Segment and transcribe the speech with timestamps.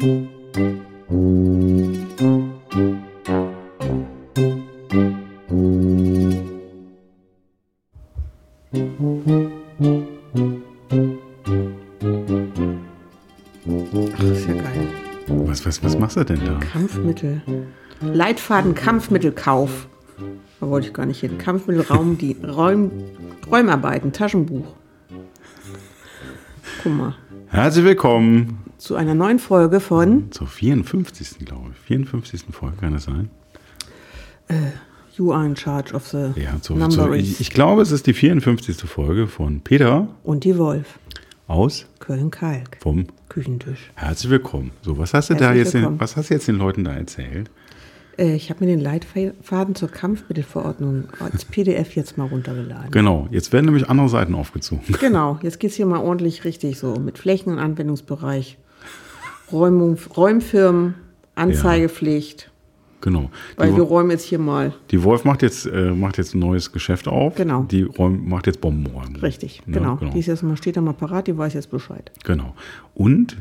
[0.00, 0.08] Was,
[15.66, 16.58] was, was machst du denn da?
[16.60, 17.42] Kampfmittel.
[18.00, 19.86] Leitfaden Kampfmittelkauf.
[20.60, 21.36] Da wollte ich gar nicht hin.
[21.36, 22.90] Kampfmittelraum, die Räum,
[23.50, 24.74] Räumarbeiten, Taschenbuch.
[26.82, 27.14] Guck mal.
[27.48, 31.44] Herzlich willkommen Zu einer neuen Folge von zur 54.
[31.44, 31.78] glaube ich.
[31.80, 32.44] 54.
[32.50, 33.28] Folge kann das sein?
[35.18, 36.74] You Are in Charge of the Ja, so,
[37.12, 37.32] is.
[37.32, 38.78] ich, ich glaube, es ist die 54.
[38.88, 40.98] Folge von Peter Und die Wolf.
[41.46, 42.78] aus Köln-Kalk.
[42.80, 43.90] vom Küchentisch.
[43.96, 44.70] Herzlich willkommen.
[44.80, 46.94] So, was hast du da Herzlich jetzt den, was hast du jetzt den Leuten da
[46.94, 47.50] erzählt?
[48.16, 52.90] Äh, ich habe mir den Leitfaden zur Kampfmittelverordnung als PDF jetzt mal runtergeladen.
[52.92, 54.84] Genau, jetzt werden nämlich andere Seiten aufgezogen.
[54.98, 58.56] Genau, jetzt geht's hier mal ordentlich richtig so mit Flächen- und Anwendungsbereich,
[59.52, 60.94] Räumung, Räumfirmen,
[61.34, 62.50] Anzeigepflicht.
[63.02, 63.30] Genau.
[63.56, 64.74] Weil Die, wir räumen jetzt hier mal.
[64.90, 67.34] die Wolf macht jetzt, äh, macht jetzt ein neues Geschäft auf.
[67.34, 67.62] Genau.
[67.62, 69.22] Die räum, macht jetzt Bombenräume.
[69.22, 69.96] Richtig, Ne, genau.
[69.96, 70.12] genau.
[70.12, 72.10] Die ist jetzt mal, steht da mal parat, die weiß jetzt Bescheid.
[72.24, 72.54] Genau.
[72.94, 73.38] Und,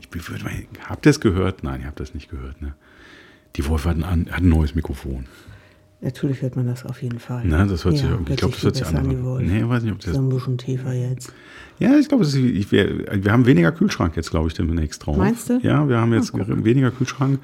[0.00, 0.52] ich würde mal,
[0.88, 1.62] habt ihr es gehört?
[1.62, 2.74] Nein, ihr habt das nicht gehört, ne?
[3.56, 5.26] Die Wolf hat ein, hat ein neues Mikrofon.
[6.02, 7.44] Natürlich hört man das auf jeden Fall.
[7.44, 9.46] Ne, das hört sich ja, irgendwie, ich glaube, das hört sich besser an.
[9.46, 10.14] Nee, ich weiß nicht, ob das.
[10.14, 11.32] So ein bisschen tiefer jetzt.
[11.78, 15.16] Ja, ich glaube, wir, wir haben weniger Kühlschrank jetzt, glaube ich, demnächst drauf.
[15.16, 15.60] Meinst du?
[15.62, 17.38] Ja, wir haben jetzt weniger Kühlschrank.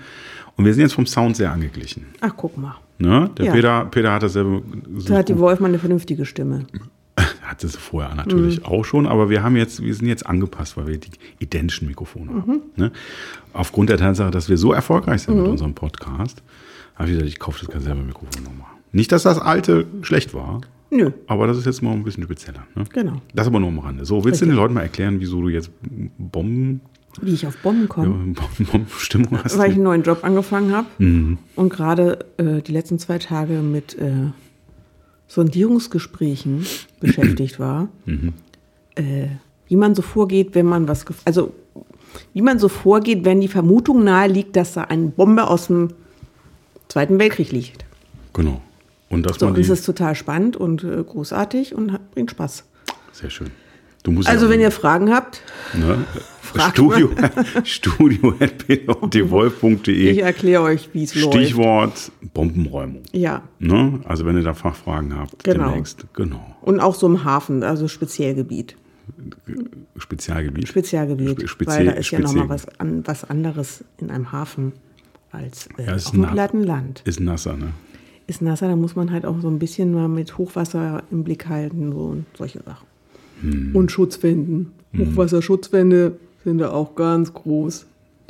[0.56, 2.06] Und wir sind jetzt vom Sound sehr angeglichen.
[2.20, 2.75] Ach, guck mal.
[2.98, 3.31] Ne?
[3.39, 3.53] Der Ja.
[3.53, 4.61] Peter, Peter hat dasselbe.
[5.06, 6.67] Da hat die Wolf mal eine vernünftige Stimme.
[7.43, 10.87] Hatte sie vorher natürlich auch schon, aber wir haben jetzt, wir sind jetzt angepasst, weil
[10.87, 12.61] wir die identischen Mikrofone haben.
[12.77, 12.93] Ne?
[13.55, 16.43] Aufgrund der Tatsache, dass wir so erfolgreich sind mit unserem Podcast,
[16.99, 18.67] habe ich gesagt, ich kaufe das ganze Mikrofon nochmal.
[18.93, 20.61] Nicht, dass das alte schlecht war,
[20.91, 22.67] Nö, aber das ist jetzt mal ein bisschen spezieller.
[22.75, 22.85] Ne?
[22.93, 23.21] genau.
[23.35, 24.05] Das aber nur am Rande.
[24.07, 25.71] So, willst du den Leuten mal erklären, wieso du jetzt
[26.17, 26.81] Bomben,
[27.21, 28.35] Wie ich auf Bomben komme.
[28.35, 29.59] ja, Bombenstimmung hast?
[29.59, 31.39] weil ich einen neuen Job angefangen habe Mhm.
[31.57, 34.31] und gerade äh, die letzten zwei Tage mit äh,
[35.27, 36.65] Sondierungsgesprächen
[37.01, 38.33] beschäftigt war, Mhm.
[38.95, 39.27] äh,
[39.69, 41.53] wie man so vorgeht, wenn man was, also
[42.33, 45.91] wie man so vorgeht, wenn die Vermutung nahe liegt, dass da eine Bombe aus dem
[46.88, 47.84] Zweiten Weltkrieg liegt.
[48.32, 48.60] Genau.
[49.10, 52.65] Und dass So, man die, ist total spannend und äh, großartig und hat, bringt Spaß.
[53.12, 53.50] sehr schön.
[54.25, 55.43] Also ja, wenn ihr Fragen habt,
[55.75, 56.04] ne,
[56.41, 57.10] fragt Studio,
[57.65, 58.34] Studio
[59.00, 59.21] und die
[60.09, 61.34] ich erkläre euch, wie es läuft.
[61.34, 63.03] Stichwort Bombenräumung.
[63.12, 64.00] Ja, Ne?
[64.04, 65.69] Also wenn ihr da Fachfragen habt, Genau.
[65.71, 66.06] demnächst.
[66.15, 66.56] Genau.
[66.62, 68.77] und auch so im Hafen, also Speziellgebiet.
[69.97, 70.69] Spezialgebiet.
[70.69, 74.72] Spezialgebiet, Spe- weil da ist ja nochmal was, an, was anderes in einem Hafen
[75.33, 77.03] als äh, Ja, auf dem platten Land.
[77.05, 77.72] Ist nasser, ne?
[78.27, 81.49] Ist nasser, da muss man halt auch so ein bisschen mal mit Hochwasser im Blick
[81.49, 82.87] halten so und solche Sachen.
[83.41, 83.71] Hm.
[83.75, 84.72] Und Schutzwänden.
[84.97, 87.87] Hochwasserschutzwände sind da auch ganz groß.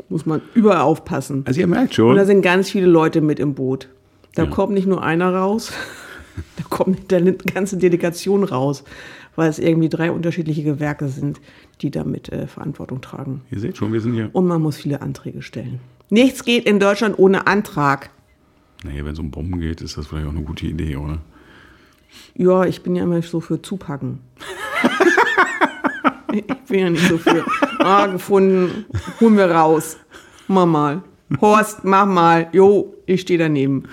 [0.08, 1.42] Muss man überall aufpassen.
[1.46, 3.88] Also ihr merkt Und da schon, sind ganz viele Leute mit im Boot.
[4.34, 4.50] Da Ja.
[4.50, 5.72] kommt nicht nur einer raus,
[6.56, 8.84] da kommt eine ganze Delegation raus,
[9.36, 11.40] weil es irgendwie drei unterschiedliche Gewerke sind,
[11.80, 13.42] die damit äh, Verantwortung tragen.
[13.50, 14.30] ihr seht schon, wir sind hier.
[14.32, 15.80] Und man muss viele Anträge stellen.
[16.10, 18.10] Nichts geht in Deutschland ohne Antrag.
[18.84, 21.18] Naja, wenn es um Bomben geht, ist das vielleicht auch eine gute Idee, oder?
[22.34, 24.20] Ja, ich bin ja immer so für zupacken.
[26.32, 27.44] ich bin ja nicht so für,
[27.80, 28.86] ah, gefunden,
[29.20, 29.96] holen wir raus.
[30.46, 31.02] Mach mal.
[31.40, 32.48] Horst, mach mal.
[32.52, 33.84] Jo, ich stehe daneben.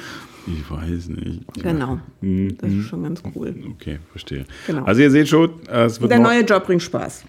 [0.47, 1.41] Ich weiß nicht.
[1.61, 1.99] Genau.
[2.21, 3.55] Das ist schon ganz cool.
[3.71, 4.45] Okay, verstehe.
[4.67, 4.83] Genau.
[4.83, 7.25] Also ihr seht schon, es wird, Der neu, neue Job bringt Spaß.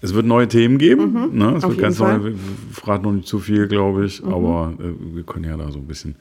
[0.00, 1.36] Es wird neue Themen geben.
[1.36, 1.54] Ne?
[1.56, 2.18] Es auf wird jeden ganz Fall.
[2.18, 2.24] neu.
[2.24, 2.38] Wir wir
[2.72, 4.22] verraten noch nicht zu viel, glaube ich.
[4.24, 6.14] Aber äh, wir können ja da so ein bisschen,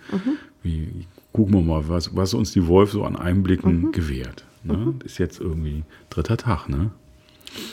[0.64, 4.46] wie, gucken wir mal, was, was uns die Wolf so an Einblicken gewährt.
[4.64, 4.96] Ne?
[5.06, 6.92] Ist jetzt irgendwie dritter Tag, ne?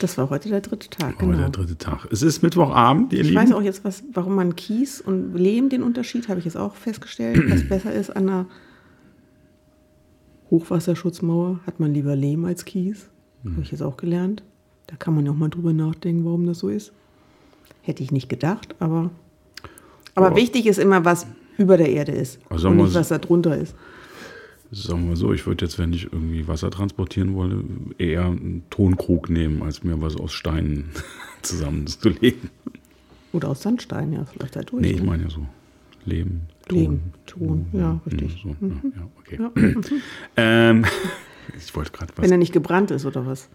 [0.01, 1.39] Das war heute der dritte Tag, Heute genau.
[1.39, 2.07] der dritte Tag.
[2.13, 3.41] Es ist Mittwochabend, ihr Ich Lieben.
[3.43, 6.75] weiß auch jetzt, was, warum man Kies und Lehm den Unterschied, habe ich jetzt auch
[6.77, 8.47] festgestellt, was besser ist an einer
[10.51, 11.61] Hochwasserschutzmauer.
[11.67, 13.09] Hat man lieber Lehm als Kies.
[13.45, 14.43] Habe ich jetzt auch gelernt.
[14.87, 16.93] Da kann man ja auch mal drüber nachdenken, warum das so ist.
[17.83, 19.11] Hätte ich nicht gedacht, aber.
[20.15, 21.27] Aber Aber- wichtig ist immer, was
[21.59, 22.39] über der Erde ist.
[22.51, 23.75] Also und nicht, was da drunter ist.
[24.71, 27.63] Sagen wir so, ich würde jetzt, wenn ich irgendwie Wasser transportieren wollte,
[27.99, 30.91] eher einen Tonkrug nehmen, als mir was aus Steinen
[31.43, 32.51] zusammenzulegen.
[33.33, 34.83] Oder aus Sandstein, ja, läuft da durch.
[34.83, 35.07] Nee, ich ne?
[35.07, 35.47] meine ja so.
[36.07, 36.79] Lehm, Ton.
[36.79, 38.43] Lehm, Ton, ja, richtig.
[38.43, 39.75] So, ja, ja, okay.
[40.37, 40.85] ähm,
[41.57, 42.25] ich wollte gerade was.
[42.25, 43.49] Wenn er nicht gebrannt ist oder was?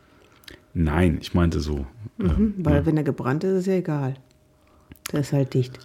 [0.73, 1.85] Nein, ich meinte so.
[2.17, 4.15] Mhm, weil wenn er gebrannt ist, ist ja egal.
[5.11, 5.79] Der ist halt dicht.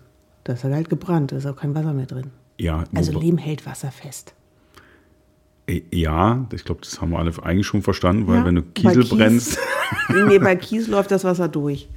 [0.44, 2.30] Da ist er halt gebrannt, da ist auch kein Wasser mehr drin.
[2.58, 4.34] Ja, Also Lehm hält Wasser fest.
[5.66, 8.62] äh, ja, ich glaube, das haben wir alle eigentlich schon verstanden, weil Ja, wenn du
[8.62, 9.58] Kiesel Kies- brennst,
[10.28, 11.88] nee, bei Kies läuft das Wasser durch.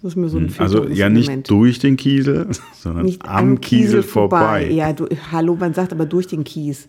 [0.00, 4.04] Das ist mir so ein Also ja nicht durch den Kiesel, sondern Nicht am Kiesel,
[4.04, 4.70] vorbei.
[4.70, 6.88] Ja, du, hallo, man sagt aber durch den Kies.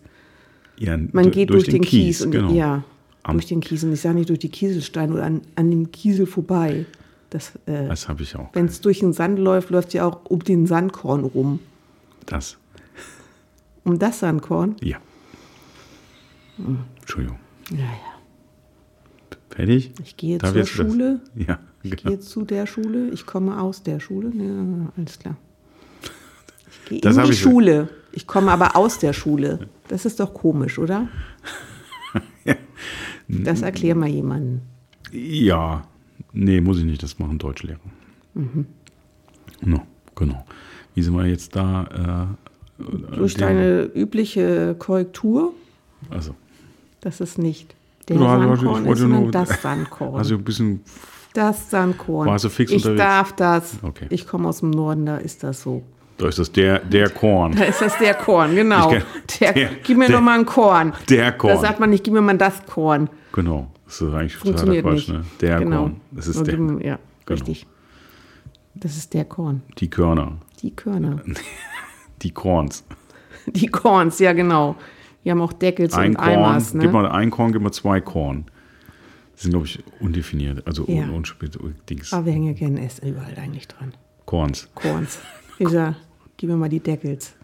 [0.78, 2.22] Ja, Man geht durch, den, Kies.
[2.24, 2.52] und, genau.
[2.52, 2.84] Ja,
[3.22, 3.84] Am- durch den Kies.
[3.84, 6.86] Und ich sage nicht durch die Kieselsteine oder an, an dem Kiesel vorbei.
[7.30, 8.48] Das, äh, Das habe ich auch.
[8.54, 11.60] Wenn es durch den Sand läuft, läuft ja auch um den Sandkorn rum.
[12.26, 12.56] Das,
[13.84, 14.76] Um das Sandkorn?
[14.82, 14.98] ja.
[17.00, 17.38] Entschuldigung.
[17.70, 17.86] Ja, ja.
[19.50, 19.92] Fertig?
[20.04, 21.20] Ich gehe Darf zur jetzt das- Schule.
[21.34, 22.10] Ja, Ich genau.
[22.10, 23.08] gehe zu der Schule.
[23.10, 24.30] Ich komme aus der Schule.
[24.34, 25.36] Ja, alles klar.
[26.70, 27.88] Ich gehe in die ich- Schule.
[28.12, 29.68] Ich komme aber aus der Schule.
[29.88, 31.08] Das ist doch komisch, oder?
[33.28, 34.62] Das erklär mal jemanden.
[35.12, 35.82] Ja,
[36.32, 37.78] nee, muss ich nicht, das machen Deutschlehrer.
[38.34, 38.66] Mhm.
[39.62, 39.82] No,
[40.16, 40.44] genau.
[40.94, 42.36] Wie sind wir jetzt da?
[42.78, 42.84] Äh,
[43.16, 45.52] Durch deine übliche Korrektur,
[46.08, 46.34] Also,
[47.02, 47.74] das ist nicht
[48.08, 48.22] der Ja,
[48.54, 50.16] ich Sandkorn, ist, sondern nur- das Sandkorn.
[50.16, 50.80] also ein bisschen,
[51.34, 52.26] das Sandkorn.
[52.26, 52.98] Warst du fix ich unterwegs?
[53.00, 53.78] darf das.
[53.82, 54.06] Okay.
[54.10, 55.84] Ich komme aus dem Norden, da ist das so.
[56.20, 57.52] Da ist das der, der Korn.
[57.56, 58.92] Da ist das der Korn, genau.
[58.92, 59.02] Ich
[59.38, 60.92] Der, kenn- der- gib mir der- doch mal ein Korn.
[61.08, 61.58] Der Da Korn.
[61.60, 63.08] sagt man nicht, gib mir mal das Korn.
[63.32, 65.08] Genau, das ist eigentlich Funktioniert Quatsch, nicht.
[65.08, 65.24] ne?
[65.40, 65.80] Der genau.
[65.82, 66.00] Korn.
[66.10, 67.38] Das ist Nur der, mir- Ja, Genau.
[67.38, 67.66] richtig.
[68.74, 69.62] Das ist der Korn.
[69.78, 71.20] die Körner, Die Körner.
[72.22, 72.84] die Korns.
[73.46, 74.76] Die Korns, ja genau.
[75.24, 76.74] Die haben auch Deckels Ein und Korn, Eimers.
[76.74, 76.82] Ne?
[76.82, 78.44] gib mal ein Korn, gib mal zwei Korn.
[79.36, 81.04] Die sind, glaube ich, undefiniert, also Ja.
[81.04, 81.58] un, unspät,
[81.88, 82.12] Dings.
[82.12, 83.94] Aber wir hängen ja gerne S überall eigentlich dran.
[84.26, 84.68] Korns.
[84.74, 85.18] Korns.
[85.58, 85.96] Dieser,
[86.40, 87.34] gib mir mal die Deckels.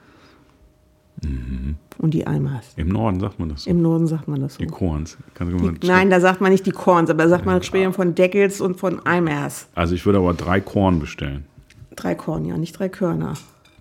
[1.23, 1.77] Mhm.
[1.99, 2.73] Und die Eimers.
[2.77, 3.71] Im Norden sagt man das so.
[3.71, 4.59] Im Norden sagt man das so.
[4.59, 5.19] Die Korns.
[5.35, 7.63] Kannst du mal Die, nein, da sagt man nicht die Korns, aber da sagt man
[7.63, 9.69] später von Deckels und von Eimers.
[9.75, 11.45] Also ich würde aber drei Korn bestellen.
[11.95, 13.35] Drei Korn, ja, nicht drei Körner.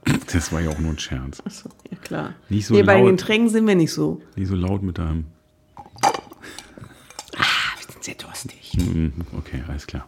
[0.32, 1.42] Das war ja auch nur ein Scherz.
[1.46, 2.34] Achso, ja klar.
[2.50, 3.18] Nicht so nee, bei den laut.
[3.18, 4.22] Getränken sind wir nicht so.
[4.36, 5.26] Nicht so laut mit deinem.
[7.38, 8.74] Ah, wir sind sehr durstig.
[8.78, 10.08] Mhm, Okay, alles klar.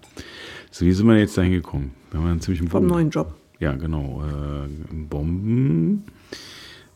[0.69, 1.92] So, wie sind wir jetzt da hingekommen?
[2.12, 2.94] Wir haben einen ziemlichen Vom Bogen.
[2.94, 3.33] neuen Job.
[3.59, 4.24] Ja, genau.
[4.24, 4.68] Äh,
[5.09, 6.04] Bomben,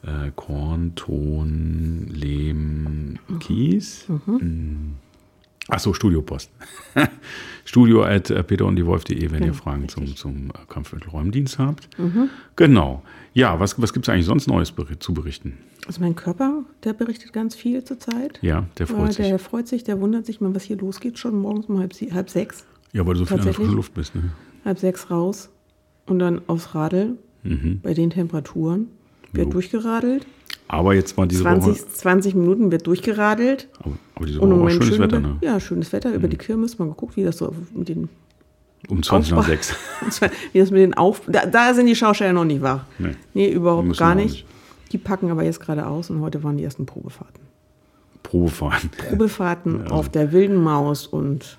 [0.03, 4.05] äh, Korn, Ton, Lehm, Kies.
[4.27, 4.95] Mhm.
[5.67, 6.51] Achso, Studiopost.
[7.65, 10.19] Studio at äh, peter und die Wolf.de, wenn ihr Genau, Fragen zum, richtig.
[10.19, 11.87] zum äh, Kampfmittelräumdienst habt.
[12.55, 13.03] Genau.
[13.33, 15.57] Ja, was, was gibt es eigentlich sonst Neues zu berichten?
[15.87, 18.39] Also mein Körper, der berichtet ganz viel zurzeit.
[18.41, 19.27] Ja, der Ja, freut sich.
[19.27, 22.29] der freut sich, der wundert sich mal, was hier losgeht, schon morgens um halb, halb
[22.29, 22.65] sechs.
[22.91, 24.13] Ja, weil du so viel an der frischen Luft bist.
[24.15, 24.31] Ne?
[24.65, 25.49] Halb sechs raus
[26.11, 27.13] und dann aufs Radl
[27.81, 28.87] bei den Temperaturen.
[29.33, 29.51] Wird Mhm.
[29.51, 29.53] Jo.
[29.53, 30.25] durchgeradelt.
[30.67, 31.87] Aber jetzt war diese 20, Woche.
[31.93, 33.67] 20 Minuten wird durchgeradelt.
[33.79, 35.37] Aber, aber diese Und Woche im war schönes schön Wetter, über- ne?
[35.41, 36.13] Ja, schönes Wetter.
[36.13, 38.09] Über die Kirmes mal geguckt, wie das so mit den
[38.89, 39.75] Um 20 nach Aufbau- 6.
[40.53, 42.83] wie das mit den Auf da, da sind die Schausteller noch nicht wach.
[42.99, 43.15] Nee.
[43.33, 44.25] Nee, überhaupt gar nicht.
[44.31, 44.45] nicht.
[44.91, 47.40] Die packen aber jetzt gerade aus und heute waren die ersten Probefahrten.
[48.31, 48.89] Probefahren.
[48.91, 51.57] Probefahrten auf der wilden Maus und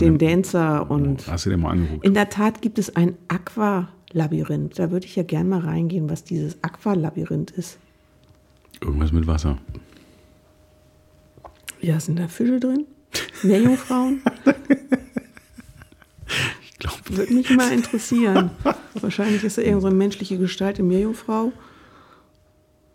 [0.00, 2.02] dem Dancer und hast du dir mal angeguckt?
[2.02, 4.78] in der Tat gibt es ein Aqualabyrinth.
[4.78, 7.78] Da würde ich ja gern mal reingehen, was dieses Aqualabyrinth ist.
[8.80, 9.58] Irgendwas mit Wasser.
[11.82, 12.86] Ja, sind da Fische drin?
[13.42, 14.22] Meerjungfrauen?
[16.62, 18.50] Ich glaube, Würde mich mal interessieren.
[18.94, 21.52] Wahrscheinlich ist da irgendeine menschliche Gestalt in Meerjungfrau.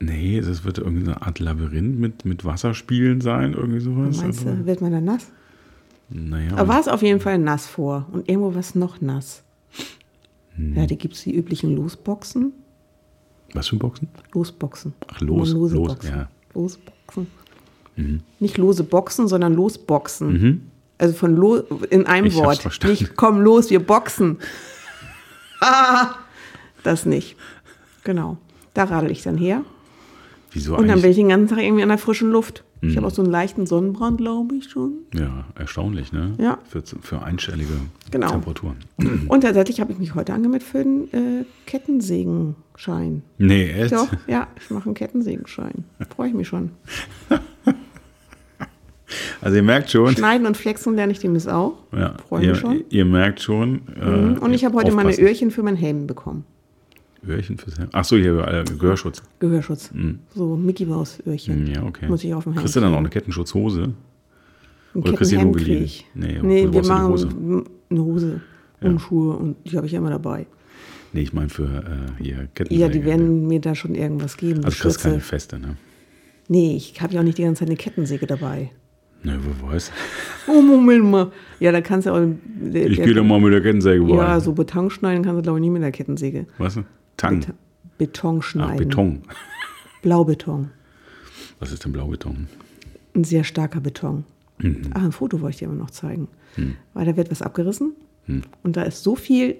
[0.05, 4.17] Nee, das wird irgendeine Art Labyrinth mit, mit Wasserspielen sein, irgendwie sowas.
[4.17, 5.31] Meinst du, wird man da nass?
[6.09, 8.07] naja, Aber war es auf jeden Fall nass vor.
[8.11, 9.43] Und irgendwo was noch nass.
[10.55, 10.75] Hm.
[10.75, 12.53] Ja, da gibt es die üblichen Losboxen.
[13.53, 14.07] was für Boxen?
[14.33, 14.93] Losboxen.
[15.07, 16.09] Ach, los, lose los, Boxen.
[16.15, 16.29] ja.
[16.53, 17.27] Losboxen.
[18.39, 20.33] Nicht lose Boxen, sondern Losboxen.
[20.33, 20.61] Mhm.
[20.97, 21.57] Also von lo
[21.89, 22.59] in einem Ich Wort.
[22.59, 22.97] verstanden.
[22.99, 24.37] Nicht komm los, wir boxen.
[25.61, 26.15] ah,
[26.83, 27.35] das nicht.
[28.03, 28.37] Genau.
[28.73, 29.63] Da radel ich dann her.
[30.53, 32.63] Wieso Und dann bin ich den ganzen Tag irgendwie an der frischen Luft.
[32.81, 32.97] Ich Mhm.
[32.97, 34.91] habe auch so einen leichten Sonnenbrand, glaube ich schon.
[35.13, 36.33] Ja, erstaunlich, ne?
[36.37, 36.57] Ja.
[36.69, 37.71] Für, für einstellige
[38.11, 38.29] Genau.
[38.29, 38.75] Temperaturen.
[39.29, 43.23] Und tatsächlich habe ich mich heute angemeldet für den äh, Kettensägenschein.
[43.37, 43.93] Nee, echt?
[43.93, 45.85] Doch, ja, ich mache einen Kettensägenschein.
[46.15, 46.71] Freue ich mich schon.
[49.41, 51.73] Also ihr merkt schon, Schneiden und flexen lerne ich demnächst auch.
[51.91, 52.83] ja, Freue mich ihr, schon.
[52.89, 53.81] ihr merkt schon.
[54.01, 54.37] äh, Mhm.
[54.39, 55.13] Und ich habe heute meine.
[55.19, 56.45] Öhrchen für meinen Helm bekommen.
[57.27, 57.89] Öhrchen fürs Helm.
[57.91, 59.21] Ach so, hier äh, Gehörschutz.
[59.39, 59.91] Gehörschutz.
[60.35, 61.67] So Mickey Maus Öhrchen.
[61.67, 62.07] Ja, okay.
[62.07, 62.61] Muss ich auf dem Helm.
[62.63, 63.83] Kriegst du dann auch eine Kettenschutzhose?
[63.83, 65.89] Ein oder kriegst du nur geliehen?
[66.13, 67.29] Nee, Nee, wir ja machen Hose.
[67.89, 68.41] eine Hose
[68.81, 70.45] und Schuhe und die habe ich ja immer dabei.
[71.13, 72.81] Nee, ich meine für äh, hier Kettensäge.
[72.81, 74.65] Ja, die werden mir da schon irgendwas geben.
[74.65, 75.77] Also du kriegst keine feste, ne?
[76.47, 78.71] Nee, ich habe ja auch nicht die ganze Zeit eine Kettensäge dabei.
[79.23, 79.91] Ne, wo weiß.
[80.47, 81.31] Oh, Moment mal.
[81.59, 82.19] Ja, da kannst du auch.
[82.45, 84.21] Der, Ich gehe da mal mit der Kettensäge vorbei.
[84.23, 86.45] Ja, so Beton schneiden kannst du, glaube ich, nie mit der Kettensäge.
[86.57, 86.77] Was?
[87.17, 87.39] Tang.
[87.39, 87.55] Bet
[87.97, 88.77] Beton Ach, schneiden.
[88.89, 89.21] Beton.
[90.01, 90.71] Blaubeton.
[91.59, 92.47] Was ist denn Blaubeton?
[93.15, 94.25] Ein sehr starker Beton.
[94.57, 94.91] Mhm.
[94.93, 96.27] Ach, ein Foto wollte ich dir aber noch zeigen.
[96.93, 97.93] Weil da wird was abgerissen
[98.63, 99.57] Und da ist so viel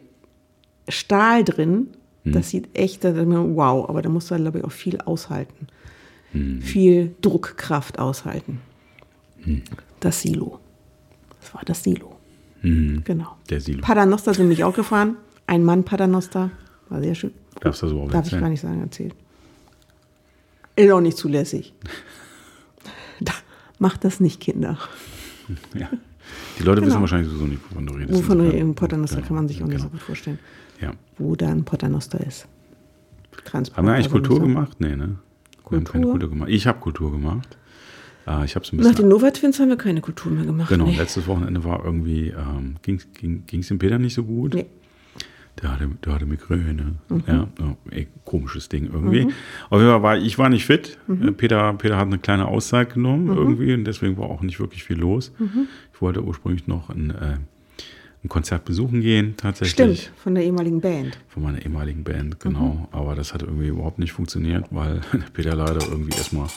[0.88, 1.88] Stahl drin,
[2.26, 5.68] das sieht echt, wow, aber da musst du, glaube ich, auch viel aushalten.
[6.62, 8.60] Viel Druckkraft aushalten.
[10.00, 10.60] Das Silo.
[11.42, 12.16] Das war das Silo.
[12.62, 13.36] Genau.
[13.50, 13.82] Der Silo.
[13.82, 15.18] Paternoster sind mich auch gefahren.
[15.48, 16.52] Ein Mann Paternoster.
[16.90, 17.32] War sehr schön.
[17.64, 18.42] Darfst du das überhaupt Darf ich erzählen?
[18.42, 19.16] gar nicht sagen, erzählt.
[20.76, 21.74] Ist auch nicht zulässig.
[23.20, 23.32] Da,
[23.80, 24.78] macht das nicht, Kinder.
[25.74, 25.90] Ja.
[26.58, 27.02] Die Leute wissen Genau.
[27.02, 28.14] wahrscheinlich sowieso nicht, wovon du redest.
[28.18, 29.84] Wovon du im Paternoster Genau, kann man sich auch nicht genau.
[29.84, 30.40] so gut vorstellen.
[30.82, 30.92] Ja.
[31.18, 32.48] Wo da ein Paternoster ist.
[33.46, 33.78] Transport.
[33.78, 34.78] Haben wir eigentlich Kultur Paternoster.
[34.78, 34.78] gemacht?
[34.80, 35.18] Nee, ne?
[35.70, 36.12] Wir haben keine Kultur?
[36.12, 36.50] Kultur gemacht.
[36.50, 37.58] Ich habe Kultur gemacht.
[38.26, 38.96] Äh, ich ein Nach bisschen.
[38.96, 40.70] den Nova Twins haben wir keine Kultur mehr gemacht.
[40.70, 40.96] Genau, Nee.
[40.96, 43.00] letztes Wochenende war irgendwie, ähm, ging
[43.60, 44.54] es dem Peter nicht so gut.
[44.54, 44.66] Nee.
[45.62, 46.96] Der hatte, der hatte Migräne.
[47.10, 47.24] Mhm.
[47.28, 47.48] Ja,
[47.92, 49.28] ey, komisches Ding irgendwie.
[49.70, 50.98] Auf jeden Fall war ich war nicht fit.
[51.08, 51.28] Mhm.
[51.28, 54.84] Äh, Peter, Peter hat eine kleine Auszeit genommen irgendwie und deswegen war auch nicht wirklich
[54.84, 55.32] viel los.
[55.38, 55.68] Mhm.
[55.94, 57.38] Ich wollte ursprünglich noch ein, äh,
[58.24, 60.02] ein Konzert besuchen gehen, tatsächlich.
[60.04, 61.20] Stimmt, von der ehemaligen Band.
[61.28, 62.40] Von meiner ehemaligen Band, Mhm.
[62.40, 62.88] genau.
[62.92, 65.02] Aber das hat irgendwie überhaupt nicht funktioniert, weil
[65.34, 66.48] Peter leider irgendwie erstmal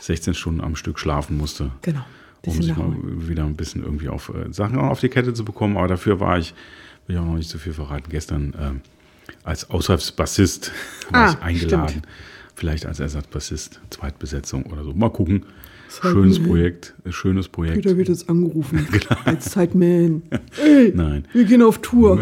[0.00, 2.04] 16 Stunden am Stück schlafen musste Genau.
[2.44, 2.92] um sich mal
[3.28, 5.76] wieder ein bisschen irgendwie auf äh, Sachen auf die Kette zu bekommen.
[5.76, 6.54] Aber dafür war ich,
[7.06, 8.80] will ich auch noch nicht so viel verraten, gestern ähm,
[9.44, 10.72] als Aushilfsbassist
[11.10, 11.88] war Ah, ich eingeladen.
[11.88, 12.06] stimmt.
[12.54, 14.92] Vielleicht als Ersatzbassist, Zweitbesetzung oder so.
[14.92, 15.44] Mal gucken.
[16.00, 17.76] Schönes Projekt, äh, schönes Projekt.
[17.82, 18.86] Peter wird jetzt angerufen.
[19.26, 20.22] Als Zeitman.
[20.94, 22.18] Nein, Wir gehen auf Tour.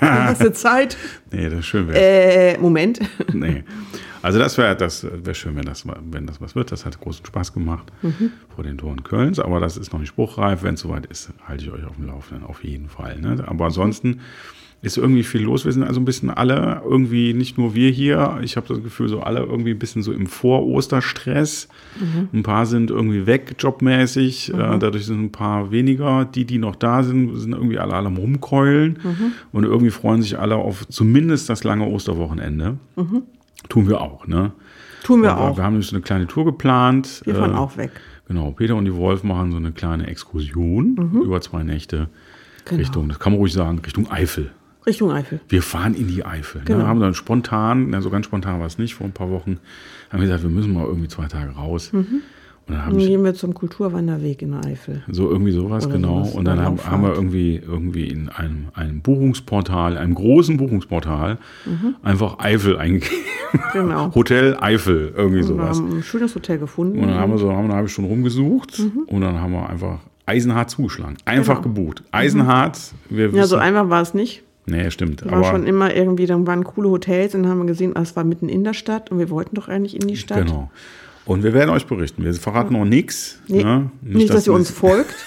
[0.00, 0.96] Hast du Zeit?
[1.30, 1.90] nee, das ist schön.
[1.90, 3.00] Äh, Moment.
[3.32, 3.62] Nee.
[4.24, 6.72] Also das wäre das wär schön, wenn das, wenn das was wird.
[6.72, 7.92] Das hat großen Spaß gemacht
[8.54, 9.38] vor den Toren Kölns.
[9.38, 10.62] Aber das ist noch nicht spruchreif.
[10.62, 13.20] Wenn es soweit ist, halte ich euch auf dem Laufenden, auf jeden Fall.
[13.20, 13.44] Ne?
[13.46, 14.20] Aber ansonsten
[14.80, 15.66] ist irgendwie viel los.
[15.66, 19.08] Wir sind also ein bisschen alle irgendwie, nicht nur wir hier, ich habe das Gefühl,
[19.08, 21.68] so alle irgendwie ein bisschen so im Vor-Osterstress.
[22.32, 24.54] Ein paar sind irgendwie weg, jobmäßig.
[24.54, 26.24] Äh, dadurch sind ein paar weniger.
[26.24, 28.98] Die, die noch da sind, sind irgendwie alle, alle am Rumkeulen.
[29.52, 32.78] Und irgendwie freuen sich alle auf zumindest das lange Osterwochenende.
[33.68, 34.52] Tun wir auch, ne?
[35.02, 35.56] Tun wir Aber auch.
[35.56, 37.22] Wir haben jetzt eine kleine Tour geplant.
[37.24, 37.90] Wir fahren Äh, auch weg.
[38.28, 42.06] Genau, Peter und die Wolf machen so eine kleine Exkursion über zwei Nächte Mhm.
[42.66, 42.80] Genau.
[42.80, 44.50] Richtung, das kann man ruhig sagen, Richtung Eifel.
[44.86, 45.40] Richtung Eifel.
[45.48, 46.62] Wir fahren in die Eifel.
[46.64, 46.78] Genau.
[46.80, 46.86] Ne?
[46.86, 49.58] Haben dann spontan, so ganz spontan war es nicht, vor ein paar Wochen,
[50.10, 51.92] haben wir gesagt, wir müssen mal irgendwie zwei Tage raus.
[51.92, 52.22] Mhm.
[52.66, 55.02] Und dann Dann ich gehen wir zum Kulturwanderweg in der Eifel.
[55.10, 56.18] so irgendwie sowas, Oder genau.
[56.24, 61.38] sowas, und dann haben, haben wir irgendwie, irgendwie in einem, einem Buchungsportal, einem großen Buchungsportal,
[62.02, 63.16] einfach Eifel eingegeben.
[63.52, 63.60] Mhm.
[63.72, 64.10] Genau.
[64.14, 65.78] Hotel Eifel, irgendwie Wir sowas.
[65.78, 67.00] haben ein schönes Hotel gefunden.
[67.00, 69.68] Und dann haben wir so haben wir eine halbe Stunde rumgesucht und dann haben wir
[69.68, 71.16] einfach eisenhart zugeschlagen.
[71.26, 71.74] Einfach Genau.
[71.74, 72.02] gebucht.
[72.12, 72.80] Eisenhart.
[73.10, 74.42] Wir ja, so wissen- einfach war es nicht.
[74.66, 75.22] Nee, stimmt.
[75.30, 78.00] War schon Aber immer irgendwie, dann waren coole Hotels und dann haben wir gesehen, ah,
[78.00, 80.46] es war mitten in der Stadt und wir wollten doch eigentlich in die Stadt.
[80.46, 80.70] genau.
[81.26, 82.22] Und wir werden euch berichten.
[82.22, 83.38] Wir verraten noch nichts.
[83.48, 83.90] Nee, ne?
[84.02, 85.14] nicht, dass, ihr uns folgt.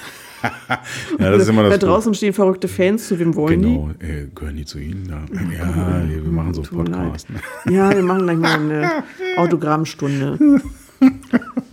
[1.20, 4.28] Ja, das ist immer das da draußen stehen verrückte Fans, zu wem wollen Genau, äh,
[4.34, 5.08] gehören die zu Ihnen?
[5.10, 6.62] Ja, ja wir machen so.
[6.62, 7.12] Ne?
[7.66, 7.74] die?
[7.74, 9.04] Ja, wir machen gleich mal eine
[9.38, 10.38] Autogrammstunde.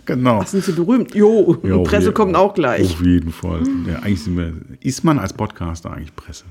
[0.05, 0.43] Genau.
[0.43, 1.15] Sind sie berühmt?
[1.15, 2.93] Jo, auf Presse kommt auch gleich.
[2.93, 3.63] Auf jeden Fall.
[3.87, 6.45] Ja, eigentlich wir, ist man als Podcaster eigentlich Presse?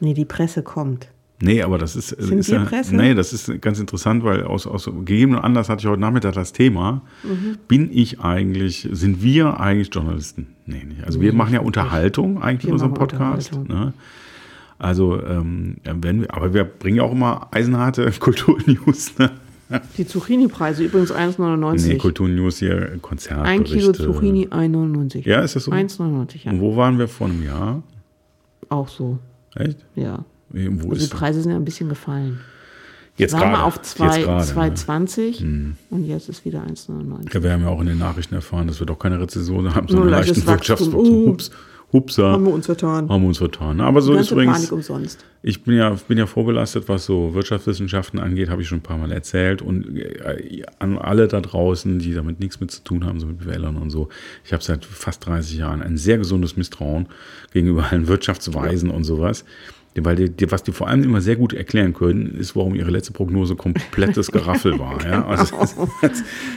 [0.00, 1.08] Nee, die Presse kommt.
[1.42, 2.66] Nee, aber das ist, Sind ist ja?
[2.90, 6.52] Nee, das ist ganz interessant, weil aus, aus gegebenem Anlass hatte ich heute Nachmittag das
[6.52, 7.00] Thema.
[7.22, 7.56] Mhm.
[7.66, 10.48] Bin ich eigentlich, sind wir eigentlich Journalisten?
[10.66, 11.02] Nee, nicht.
[11.04, 13.52] Also wir machen ja Unterhaltung eigentlich in unserem Podcast.
[13.68, 13.94] Ne?
[14.78, 19.18] Also, ähm, wenn wir, aber wir bringen ja auch immer eisenharte Kulturnews.
[19.18, 19.30] Ne?
[19.96, 21.86] Die Zucchini-Preise übrigens 1,99.
[21.86, 23.50] Nee, Kulturnews hier, Konzertberichte.
[23.50, 25.26] Ein Kilo Zucchini 1,99.
[25.26, 25.72] Ja, ist das so?
[25.72, 26.52] 1,99, ja.
[26.52, 27.82] Und wo waren wir vor einem Jahr?
[28.68, 29.18] Auch so,
[29.54, 29.78] Echt?
[29.94, 30.24] ja.
[30.52, 32.40] Wo Also die Preise sind ja ein bisschen gefallen.
[33.16, 33.62] jetzt Waren wir gerade?
[33.64, 34.74] auf Jetzt 2 gerade, ne?
[34.74, 35.44] 2,20
[35.90, 37.34] und jetzt ist wieder 1,99.
[37.34, 39.88] Ja, wir haben ja auch in den Nachrichten erfahren, dass wir doch keine Rezession haben,
[39.88, 40.92] sondern leichtes leichten Wachstum.
[40.92, 41.24] Wirtschaftswachstum.
[41.24, 41.28] Oh.
[41.28, 41.50] Hups,
[41.92, 43.08] hupsa, Haben wir uns vertan.
[43.08, 43.80] haben wir uns vertan.
[43.80, 45.24] Aber so ist übrigens, Panik umsonst.
[45.42, 48.96] ich bin ja, bin ja vorbelastet, was so Wirtschaftswissenschaften angeht, habe ich schon ein paar
[48.96, 49.60] Mal erzählt.
[49.60, 53.44] Und äh, an alle da draußen, die damit nichts mit zu tun haben, so mit
[53.44, 54.08] Wählern und so,
[54.44, 57.06] ich habe seit fast 30 Jahren ein sehr gesundes Misstrauen
[57.52, 59.44] gegenüber allen Wirtschaftsweisen und sowas.
[59.96, 62.90] Weil die, die, was die vor allem immer sehr gut erklären können, ist, warum ihre
[62.92, 65.04] letzte Prognose komplettes Geraffel war.
[65.04, 65.26] Ja?
[65.26, 65.56] Also,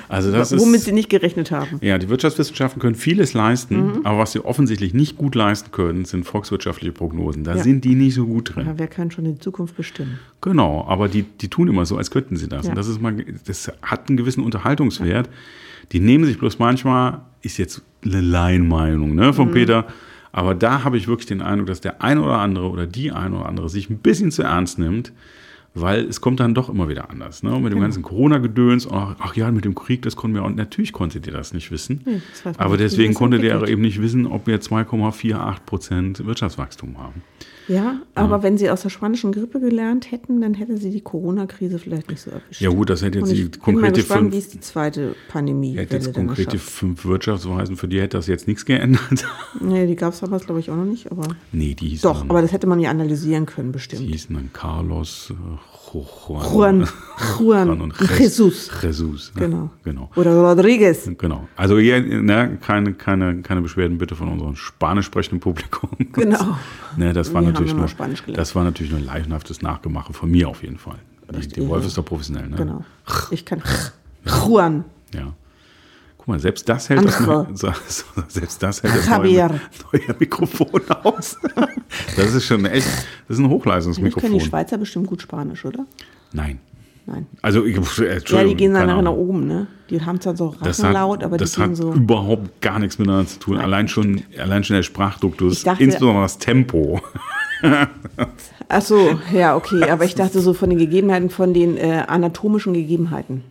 [0.07, 1.79] also das ist, Womit sie nicht gerechnet haben.
[1.81, 6.25] ja, die Wirtschaftswissenschaften können vieles leisten, aber was sie offensichtlich nicht gut leisten können, sind
[6.25, 7.43] volkswirtschaftliche Prognosen.
[7.43, 7.63] Da Ja.
[7.63, 8.67] sind die nicht so gut drin.
[8.67, 10.19] Ja, wer kann schon die Zukunft bestimmen?
[10.41, 12.65] Genau, aber die, die tun immer so, als könnten sie das.
[12.65, 12.69] Ja.
[12.71, 15.27] Und das ist mal, das hat einen gewissen Unterhaltungswert.
[15.91, 19.87] Die nehmen sich bloß manchmal, ist jetzt eine Laienmeinung ne, von Peter,
[20.33, 23.37] aber da habe ich wirklich den Eindruck, dass der eine oder andere oder die eine
[23.37, 25.13] oder andere sich ein bisschen zu ernst nimmt
[25.75, 27.41] weil es kommt dann doch immer wieder anders.
[27.41, 27.49] Ne?
[27.49, 27.85] Und mit dem Genau.
[27.85, 31.33] ganzen Corona-Gedöns, ach, ach ja, mit dem Krieg, das konnten wir auch, natürlich konntet ihr
[31.33, 32.01] das nicht wissen.
[32.05, 37.23] Nee, das aber deswegen konntet ihr eben nicht wissen, ob wir 2,48 Prozent Wirtschaftswachstum haben.
[37.67, 41.79] Ja, aber wenn sie aus der spanischen Grippe gelernt hätten, dann hätte sie die Corona-Krise
[41.79, 42.61] vielleicht nicht so erwischt.
[42.61, 44.59] Ja gut, das hätte jetzt die ich bin mal konkrete gespannt, fünf, wie es die
[44.59, 49.25] zweite Pandemie hätte jetzt konkrete fünf Wirtschaftsweisen, für die hätte das jetzt nichts geändert.
[49.61, 51.11] Nee, die gab es damals, glaube ich, auch noch nicht.
[51.11, 54.01] Aber nee, die hießen doch, dann, aber das hätte man ja analysieren können, die bestimmt.
[54.01, 56.87] hießen dann Carlos, äh, Juan,
[57.37, 58.69] Juan, Juan und Jesus.
[58.81, 59.31] Jesus.
[59.35, 59.41] ne?
[59.41, 59.69] Genau.
[59.83, 60.09] Genau.
[60.15, 61.09] Oder Rodriguez.
[61.17, 61.47] Genau.
[61.55, 65.89] Also hier ne, keine, keine, keine Beschwerden bitte von unserem spanisch sprechenden Publikum.
[66.13, 66.57] Genau.
[66.95, 67.87] Ne, das war Wir natürlich nur,
[68.35, 70.97] das war natürlich nur ein leichenhaftes Nachgemache von mir auf jeden Fall.
[71.31, 72.55] Die, die Wolf ist doch professionell, ne?
[72.55, 72.85] Genau.
[73.31, 73.63] Ich kann
[74.25, 74.85] Juan.
[75.11, 75.33] Ja.
[76.25, 77.71] Guck mal, selbst das hält das so- so-
[78.29, 79.47] selbst das hält das neue,
[79.91, 81.37] neue Mikrofon aus.
[82.15, 82.87] Das ist schon echt,
[83.27, 84.21] das ist ein Ich Hochleistungsmikrofon.
[84.29, 85.85] können die Schweizer bestimmt gut Spanisch, oder?
[86.31, 86.59] Nein.
[87.05, 87.27] Nein.
[87.41, 88.37] Also, ich, Entschuldigung.
[88.39, 89.67] Ja, die gehen dann nachher nach oben, ne?
[89.89, 91.91] Die haben zwar so Das hat, Rassenlaut, aber die das hat so.
[91.93, 93.57] überhaupt gar nichts miteinander zu tun.
[93.57, 97.01] Allein schon, allein schon der Sprachduktus, dachte- insbesondere das Tempo.
[98.69, 99.89] Ach so, ja, okay.
[99.89, 103.43] Aber ich dachte so von den Gegebenheiten, von den äh, anatomischen Gegebenheiten.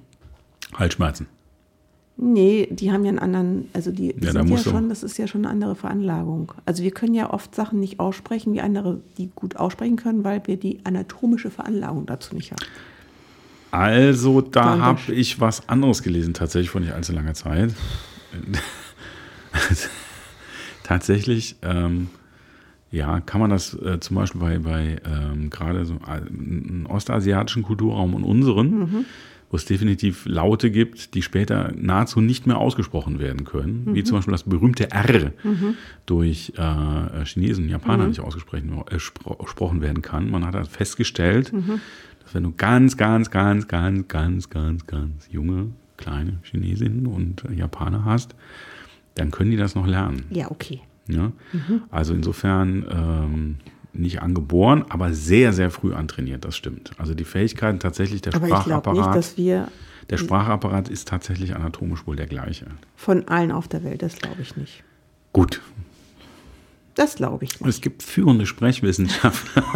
[0.74, 1.26] Halsschmerzen.
[2.16, 5.26] Nee, die haben ja einen anderen, also die Ja, sind ja schon, das ist ja
[5.26, 6.52] schon eine andere Veranlagung.
[6.66, 10.42] Also wir können ja oft Sachen nicht aussprechen, wie andere die gut aussprechen können, weil
[10.46, 12.62] wir die anatomische Veranlagung dazu nicht haben.
[13.72, 17.74] Also, da habe ich was anderes gelesen, tatsächlich vor nicht allzu langer Zeit.
[20.82, 22.10] tatsächlich, ähm,
[22.90, 27.62] ja, kann man das äh, zum Beispiel bei, bei ähm, gerade so äh, einem ostasiatischen
[27.62, 29.06] Kulturraum und unseren,
[29.52, 34.16] wo es definitiv Laute gibt, die später nahezu nicht mehr ausgesprochen werden können, wie zum
[34.16, 35.32] Beispiel das berühmte R
[36.06, 40.30] durch äh, Chinesen und Japaner nicht ausgesprochen äh, werden kann.
[40.30, 41.52] Man hat halt festgestellt,
[42.22, 45.68] dass wenn du ganz, ganz, ganz, ganz, ganz, ganz, ganz junge,
[45.98, 48.34] kleine Chinesinnen und Japaner hast,
[49.16, 50.24] dann können die das noch lernen.
[50.30, 50.80] Ja, okay.
[51.08, 51.30] Ja?
[51.90, 53.56] Also insofern ähm,
[53.92, 56.92] nicht angeboren, aber sehr, sehr früh antrainiert, das stimmt.
[56.98, 59.68] Also die Fähigkeiten tatsächlich der Aber ich glaube nicht, Sprachapparat, dass wir
[60.10, 62.66] der Sprachapparat ist tatsächlich anatomisch wohl der gleiche.
[62.96, 64.82] von allen auf der Welt, das glaube ich nicht.
[65.32, 65.60] Gut,
[66.94, 67.68] Das glaube ich nicht.
[67.68, 69.64] es gibt führende Sprechwissenschaftler.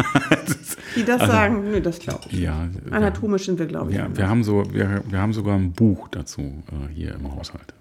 [0.95, 2.39] Die das sagen, nö, das glaube ich.
[2.39, 3.97] ja, Anatomisch sind wir, glaube ich.
[3.97, 7.73] ja, wir, haben so, wir, wir haben sogar ein Buch dazu äh, hier im Haushalt.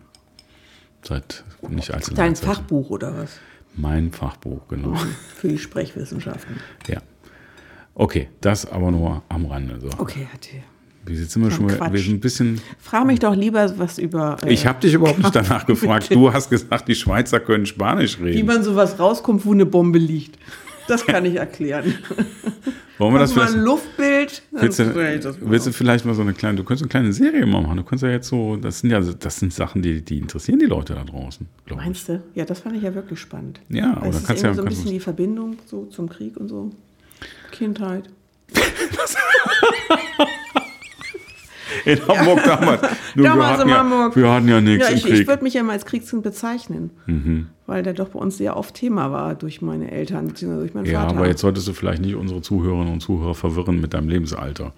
[1.03, 2.47] Seit nicht allzu langer Dein Zeit.
[2.47, 3.39] Fachbuch oder was?
[3.77, 4.95] Mein Fachbuch, genau.
[5.37, 6.57] Für die Sprechwissenschaften.
[6.89, 6.99] Ja.
[7.95, 9.79] Okay, das aber nur am Rande.
[9.81, 9.89] So.
[9.99, 10.49] Okay, hatte.
[11.05, 12.61] Wir sind wir schon mal, wir sind ein bisschen.
[12.81, 14.39] Frag mich doch lieber was über.
[14.45, 16.13] äh, Ich habe dich überhaupt nicht danach gefragt.
[16.13, 18.47] Du hast gesagt, die Schweizer können Spanisch Wie reden.
[18.47, 20.37] man sowas rauskommt, wo eine Bombe liegt.
[20.89, 21.95] Das kann ich erklären.
[22.99, 23.67] Wollen wir das Guck mal ein vielleicht?
[23.67, 24.43] Luftbild.
[24.53, 27.61] Willst du, willst du vielleicht mal so eine kleine, du könntest eine kleine Serie mal
[27.61, 27.77] machen.
[27.77, 30.67] Du kannst ja jetzt so, das sind ja, das sind Sachen, die, die interessieren die
[30.67, 31.47] Leute da draußen.
[31.75, 32.23] Meinst du?
[32.35, 33.61] Ja, das fand ich ja wirklich spannend.
[33.69, 36.71] Ja, aber ist kannst ja, so ein bisschen die Verbindung so zum Krieg und so.
[37.51, 38.09] Kindheit.
[41.85, 42.83] in Hamburg damals.
[43.15, 44.17] Nur wir, Damals hatten in ja, Hamburg.
[44.17, 45.21] wir hatten ja nichts Ja, ich, ich.
[45.23, 45.27] Mhm.
[45.27, 46.91] würde mich ja mal als Kriegskind bezeichnen.
[47.67, 50.87] Weil der doch bei uns sehr oft Thema war durch meine Eltern, beziehungsweise durch meinen
[50.87, 51.17] Ja, Vater.
[51.17, 54.73] aber jetzt solltest du vielleicht nicht unsere Zuhörerinnen und Zuhörer verwirren mit deinem Lebensalter.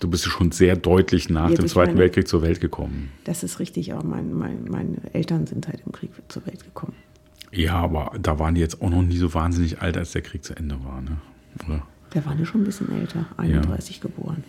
[0.00, 3.10] Du bist ja schon sehr deutlich nach Ja, dem Zweiten meine- Weltkrieg zur Welt gekommen.
[3.24, 6.92] Das ist richtig, aber mein, mein, meine Eltern sind halt im Krieg zur Welt gekommen.
[7.52, 10.44] Ja, aber da waren die jetzt auch noch nie so wahnsinnig alt, als der Krieg
[10.44, 11.16] zu Ende war, ne?
[11.66, 11.82] Oder?
[12.12, 14.44] Der war ja schon ein bisschen älter, 31 geboren.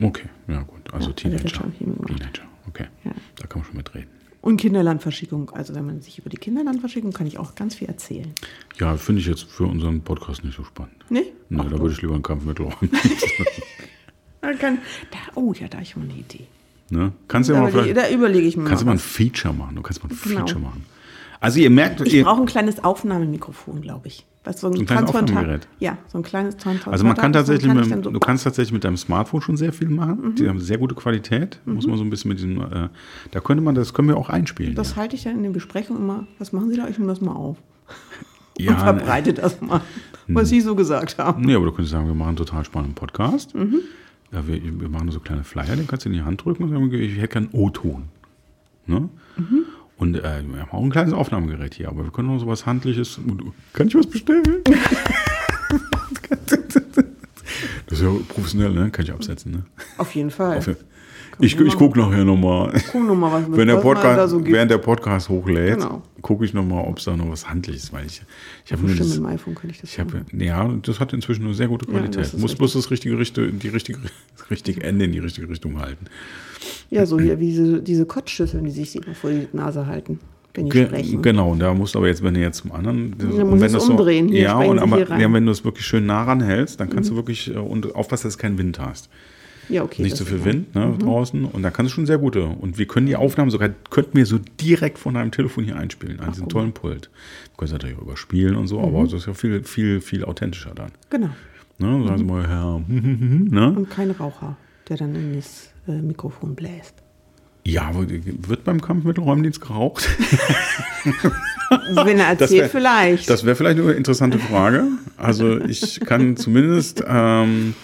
[0.00, 0.92] Okay, ja gut.
[0.92, 1.64] Also Ja, hat Teenager.
[1.78, 2.86] Teenager, okay.
[3.04, 3.12] Ja.
[3.36, 4.08] Da kann man schon mitreden.
[4.42, 5.50] Und Kinderlandverschickung.
[5.50, 8.32] Also wenn man sich über die Kinderlandverschickung kann ich auch ganz viel erzählen.
[8.78, 10.94] Ja, finde ich jetzt für unseren Podcast nicht so spannend.
[11.10, 11.24] Nee?
[11.50, 12.90] Nee, da würde ich lieber einen Kampfmittel räumen.
[14.58, 14.78] Kann,
[15.10, 16.46] da, oh ja, da habe ich mal eine Idee.
[16.88, 17.12] ne?
[17.28, 18.92] Kannst du ja Da, mal überlege, vielleicht, da überlege ich mir kannst du mal.
[18.92, 18.98] ein.
[18.98, 19.76] Feature machen.
[19.76, 20.38] Du kannst mal ein Genau.
[20.46, 20.86] Feature machen.
[21.40, 24.26] Also ihr merkt, Ich brauche ein kleines Aufnahmemikrofon, glaube ich.
[24.44, 25.68] Was, so ein, ein kleines Aufnahmegerät?
[25.80, 26.92] Ja, so ein kleines Transplantat.
[26.92, 29.72] Also man kann tatsächlich, kann mit, so- du kannst tatsächlich mit deinem Smartphone schon sehr
[29.72, 30.20] viel machen.
[30.30, 30.34] Mhm.
[30.36, 31.60] Die haben sehr gute Qualität.
[31.66, 32.88] Muss man so ein bisschen mit diesem, äh,
[33.32, 34.74] da könnte man, das können wir auch einspielen.
[34.74, 36.26] Das halte ich dann in den Besprechungen immer.
[36.38, 36.88] Was machen Sie da?
[36.88, 37.58] Ich nehme das mal auf.
[38.58, 39.80] ja, und verbreite das mal,
[40.28, 41.42] was Sie so gesagt haben.
[41.42, 43.54] Nee, aber du könntest sagen, wir machen einen total spannenden Podcast.
[43.54, 43.80] Mhm.
[44.32, 46.70] Ja, wir, wir machen so kleine Flyer, den kannst du in die Hand drücken und
[46.70, 48.04] sagen, ich hätte gerne O-Ton.
[48.86, 49.08] Ne?
[49.36, 49.64] Mhm.
[50.00, 53.20] Und äh, wir haben auch ein kleines Aufnahmegerät hier, aber wir können auch sowas Handliches.
[53.74, 54.42] Kann ich was bestellen?
[57.86, 58.90] das ist ja professionell, ne?
[58.90, 59.64] Kann ich absetzen, ne?
[59.98, 60.56] Auf jeden Fall.
[60.58, 60.68] Auf,
[61.38, 62.72] ich, ich gucke nachher nochmal.
[62.92, 66.02] Guck noch mal, was Wenn der was Podcast, da so während der Podcast hochlädt, Genau.
[66.22, 68.22] gucke ich nochmal, ob es da noch was Handliches weil ich,
[68.66, 70.40] ich habe nur Stimmt, das, mit dem iPhone könnte ich das ich habe, machen.
[70.40, 72.22] ja, das hat inzwischen eine sehr gute Ja, Qualität.
[72.22, 73.98] ist Muss bloß das richtige, die richtige,
[74.36, 76.06] das richtige Ende in die richtige Richtung halten.
[76.90, 80.18] Ja, so hier wie diese, diese Kotzschüsseln, die sich immer vor die Nase halten,
[80.54, 81.22] wenn die Ge sprechen.
[81.22, 83.10] genau, da musst du aber jetzt, wenn du jetzt zum anderen.
[83.10, 84.28] muss und es wenn das umdrehen.
[84.28, 84.98] Hier ja, und aber.
[84.98, 85.20] Mhm.
[85.20, 88.26] ja, wenn du es wirklich schön nah ranhältst, dann kannst du wirklich äh, und aufpassen,
[88.28, 89.08] dass du keinen Wind hast.
[89.70, 90.02] Ja, okay.
[90.02, 91.44] Nicht so viel ja- Wind ne, draußen.
[91.44, 92.44] Und da kannst du schon sehr gute.
[92.44, 96.18] Und wir können die Aufnahmen sogar, könnten wir so direkt von deinem Telefon hier einspielen,
[96.18, 97.08] an diesem tollen Pult.
[97.52, 100.72] Du kannst natürlich auch überspielen und so, aber das ist ja viel, viel, viel authentischer
[100.74, 100.90] dann.
[101.08, 101.30] Genau.
[101.78, 102.04] Ne?
[102.06, 103.72] Sagen Sie mal, Herr, ne?
[103.76, 104.56] Und kein Raucher,
[104.90, 106.94] der dann in das äh, Mikrofon bläst.
[107.66, 110.08] Ja, wird beim Kampfmittelräumdienst geraucht?
[112.04, 113.30] Wenn er Das erzählt, wär- vielleicht.
[113.30, 114.84] Das wäre vielleicht eine interessante Frage.
[115.16, 117.74] Also ich kann zumindest ähm,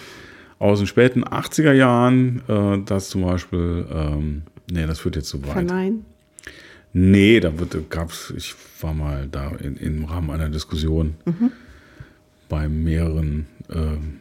[0.59, 5.42] aus den späten 80er Jahren äh, das zum Beispiel, ähm, nee, das führt jetzt zu
[5.45, 5.53] weit.
[5.53, 6.05] Verneinen.
[6.92, 11.14] Nee, da wird, gab's, ich war mal da in, im Rahmen einer Diskussion
[12.49, 14.21] bei mehreren, ähm,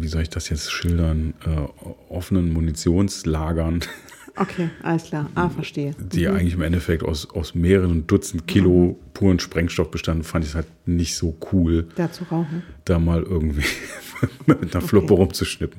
[0.00, 3.80] wie soll ich das jetzt schildern, äh, offenen Munitionslagern,
[4.34, 5.28] Okay, alles klar.
[5.34, 5.94] Ah, verstehe.
[5.98, 10.54] die eigentlich im Endeffekt aus, aus mehreren Dutzend Kilo puren Sprengstoff bestanden, fand ich es
[10.54, 12.62] halt nicht so cool, Da zu rauchen.
[12.86, 13.64] da mal irgendwie
[14.46, 15.78] mit einer Fluppe rumzuschnippen.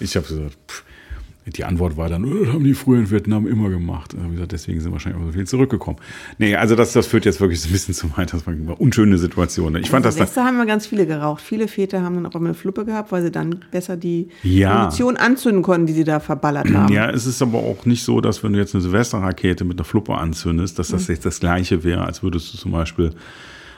[0.00, 0.84] Ich habe gesagt, pff,
[1.46, 4.14] die Antwort war dann, "Oh, das haben die früher in Vietnam immer gemacht.
[4.14, 5.98] Ich gesagt, deswegen sind wahrscheinlich auch so viel zurückgekommen.
[6.38, 8.32] Nee, also das, das führt jetzt wirklich so ein bisschen zu weit.
[8.32, 9.76] Das war eine unschöne Situation.
[9.76, 11.42] Ich fand das also Silvester haben wir ganz viele geraucht.
[11.42, 14.78] Viele Väter haben dann auch immer eine Fluppe gehabt, weil sie dann besser die Ja.
[14.78, 16.92] Munition anzünden konnten, die sie da verballert haben.
[16.92, 19.84] Ja, es ist aber auch nicht so, dass wenn du jetzt eine Silvesterrakete mit einer
[19.84, 20.92] Fluppe anzündest, dass Mhm.
[20.96, 23.10] das jetzt das gleiche wäre, als würdest du zum Beispiel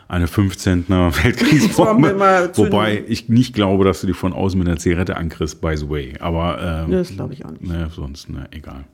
[0.08, 4.78] eine 15er Bombe Weltkriegsbombe, wobei ich nicht glaube, dass du die von außen mit einer
[4.78, 6.14] Zigarette ankriegst, by the way.
[6.20, 7.62] Aber ähm, Das glaube ich auch nicht.
[7.62, 8.84] ne, sonst, ne, egal.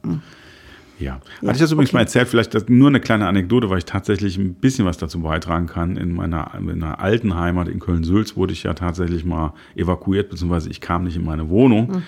[0.99, 1.21] Ja.
[1.41, 4.55] Hatte ich das übrigens mal erzählt, vielleicht nur eine kleine Anekdote, weil ich tatsächlich ein
[4.55, 5.97] bisschen was dazu beitragen kann.
[5.97, 10.71] In meiner, in meiner alten Heimat in Köln-Sülz wurde ich ja tatsächlich mal evakuiert, beziehungsweise
[10.71, 12.01] ich kam nicht in meine Wohnung, äh,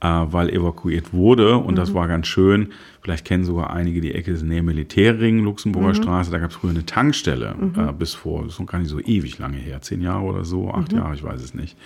[0.00, 2.68] weil evakuiert wurde und das war ganz schön.
[3.00, 6.30] Vielleicht kennen sogar einige die Ecke des Nähe Militärring, Luxemburger Straße.
[6.30, 9.00] Da gab es früher eine Tankstelle, äh, bis vor, das ist noch gar nicht so
[9.00, 11.76] ewig lange her, zehn Jahre oder so, acht Jahre, ich weiß es nicht.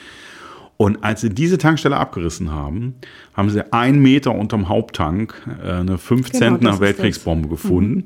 [0.78, 2.94] Und als sie diese Tankstelle abgerissen haben,
[3.34, 8.04] haben sie einen Meter unterm Haupttank äh, eine 5 Genau, Zentner Weltkriegsbombe gefunden.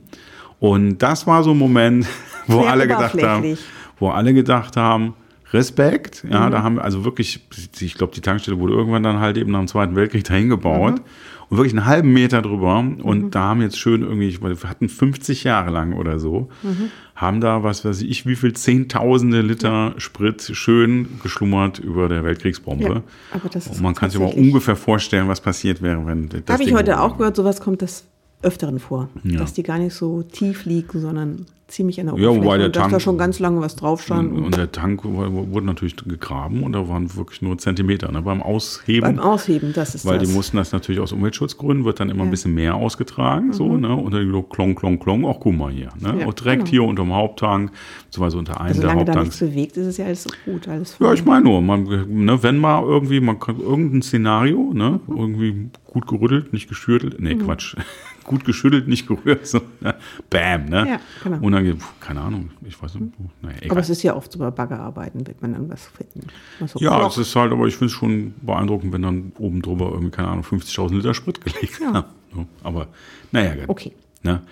[0.59, 2.07] Und das war so ein Moment,
[2.47, 3.59] wo Sehr alle gedacht haben,
[3.99, 5.15] wo alle gedacht haben,
[5.53, 6.51] Respekt, ja, Mhm.
[6.53, 7.41] da haben wir also wirklich,
[7.81, 10.95] ich glaube, die Tankstelle wurde irgendwann dann halt eben nach dem Zweiten Weltkrieg dahin gebaut
[10.97, 11.05] Mhm.
[11.51, 14.89] und wirklich einen halben Meter drüber und da haben jetzt schön irgendwie, ich wir hatten
[14.89, 16.91] 50 Jahre lang oder so, Mhm.
[17.15, 22.85] haben da, was weiß ich, wie viel Zehntausende Liter Sprit schön geschlummert über der Weltkriegsbombe.
[22.85, 26.29] Ja, aber das ist und man kann sich aber ungefähr vorstellen, was passiert wäre, wenn
[26.29, 28.07] das Habe ich heute auch gehört, sowas kommt des
[28.43, 29.09] Öfteren vor.
[29.25, 29.39] Ja.
[29.39, 32.45] Dass die gar nicht so tief liegen, sondern ziemlich an der Ja, Oberfläche.
[32.45, 34.31] wobei der und dass da Tank- schon ganz lange was drauf stand.
[34.37, 38.13] Und der Tank wurde natürlich gegraben und da waren wirklich nur Zentimeter.
[38.13, 38.21] Ne?
[38.21, 40.29] Beim Ausheben beim Ausheben, das ist Weil das.
[40.29, 43.81] die mussten das natürlich aus Umweltschutzgründen, wird dann immer ein bisschen mehr ausgetragen, so, Mhm.
[43.81, 43.97] ne?
[43.97, 46.21] Und dann so klong, klong, klong, auch guck mal hier, ne?
[46.21, 46.71] Ja, auch direkt genau.
[46.71, 47.71] hier unterm Haupttank,
[48.05, 49.55] beziehungsweise unter einem also der solange da nichts Haupttanks.
[49.55, 50.69] bewegt, ist es ja alles so gut.
[50.69, 55.01] Alles Ja, ich meine nur, man, ne, wenn mal irgendwie, man kann irgendein Szenario, ne,
[55.07, 55.17] Mhm.
[55.17, 57.77] irgendwie gut gerüttelt, nicht geschüttelt, nee, Quatsch,
[58.33, 59.95] gut geschüttelt, nicht gerührt, so, ne?
[60.31, 60.87] bam, ne?
[60.89, 61.39] Ja, genau.
[61.47, 63.57] Und dann, pf, keine Ahnung, ich weiß nicht, naja.
[63.71, 66.27] Aber es ist ja oft so bei Baggerarbeiten, wird man dann was finden.
[66.59, 69.63] Was Ja, Klock- es ist halt, aber ich finde es schon beeindruckend, wenn dann oben
[69.63, 71.93] drüber irgendwie, keine Ahnung, 50.000 Liter Sprit gelegt Ja.
[71.95, 72.49] haben.
[72.63, 72.89] Aber,
[73.31, 73.69] naja, gut.
[73.69, 73.93] Okay.
[74.23, 74.43] Ne?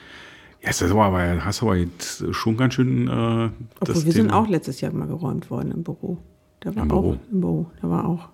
[0.63, 3.09] Ja, das ist aber, hast aber jetzt schon ganz schön.
[3.09, 6.19] Äh, Obwohl wir sind Thema- auch letztes Jahr mal geräumt worden im Büro.
[6.61, 7.17] Da war Im auch Büro?
[7.33, 7.71] im Büro.
[7.81, 8.29] Da war auch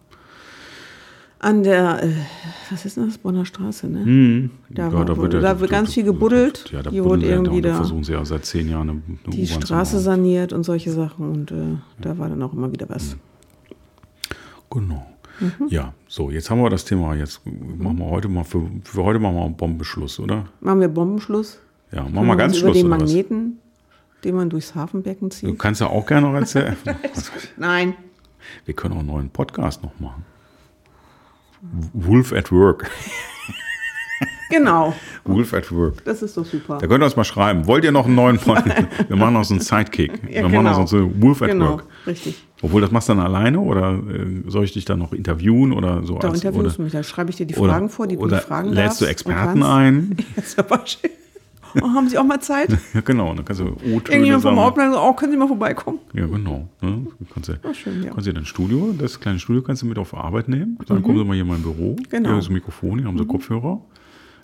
[1.38, 2.12] an der, äh,
[2.70, 4.04] was ist denn das, Bonner Straße, ne?
[4.04, 4.50] Hm.
[4.70, 6.70] Da, war, da, wird ganz viel gebuddelt.
[6.72, 9.02] Ja, da Hier wurde ja irgendwie da, da versuchen sie ja seit zehn Jahren eine,
[9.26, 11.30] eine die Straße saniert und solche Sachen.
[11.30, 13.16] Und äh, da war dann auch immer wieder was.
[14.70, 15.06] Genau.
[15.38, 15.68] Mhm.
[15.68, 17.14] Ja, so, jetzt haben wir das Thema.
[17.14, 20.46] Jetzt machen wir heute mal für, für heute machen wir einen Bombenschluss, oder?
[20.60, 21.58] Machen wir Bombenschluss?
[21.92, 22.76] Ja, machen wir ganz Über Schluss.
[22.78, 23.10] den Oder was?
[23.10, 23.58] Magneten,
[24.24, 25.58] den man durchs Hafenbecken Du zieht?
[25.58, 26.76] kannst ja auch gerne noch erzählen.
[27.58, 27.94] Nein.
[28.64, 30.24] wir können auch einen neuen Podcast noch machen.
[31.92, 32.90] Wolf at Work.
[34.50, 34.94] Genau.
[35.24, 36.04] Wolf at Work.
[36.04, 36.78] Das ist doch super.
[36.78, 37.66] Da könnt ihr uns mal schreiben.
[37.66, 38.86] Wollt ihr noch einen neuen Podcast?
[39.08, 40.12] Wir machen noch so einen Sidekick.
[40.28, 40.86] Ja, Wir machen noch genau.
[40.86, 41.84] so einen Wolf at Genau, Work.
[42.06, 42.42] richtig.
[42.62, 46.02] Obwohl, das machst du dann alleine oder äh, soll ich dich dann noch interviewen oder
[46.04, 46.18] so?
[46.18, 48.16] Da als, interviewst oder, du mich, da schreibe ich dir die oder, Fragen vor, die
[48.16, 49.68] oder du fragen lädst du darfst und Experten kannst.
[49.68, 50.16] ein?
[50.36, 51.10] Ja, zum Beispiel.
[51.82, 52.70] Oh, haben Sie auch mal Zeit?
[52.94, 53.34] Ja, genau.
[53.34, 54.56] Dann kannst du O-Töne Irgendjemand vom.
[54.58, 55.98] Hauptplan sagt, oh, können Sie mal vorbeikommen?
[56.12, 56.68] Ja, genau.
[56.80, 57.06] Ne?
[57.18, 58.10] Du kannst, ja, Oh, schön, ja.
[58.12, 60.78] kannst ja dein Studio, das kleine Studio kannst du mit auf Arbeit nehmen.
[60.86, 61.96] Dann kommen Sie mal hier in mein Büro.
[62.10, 62.30] Genau.
[62.30, 63.80] Hier ist ein Mikrofon, hier haben Sie Kopfhörer.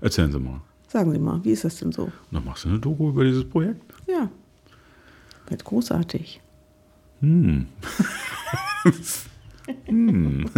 [0.01, 0.61] Erzählen Sie mal.
[0.89, 2.05] Sagen Sie mal, wie ist das denn so?
[2.05, 3.81] Und dann machst du eine Doku über dieses Projekt.
[4.07, 4.29] Ja.
[5.49, 6.41] Wird großartig.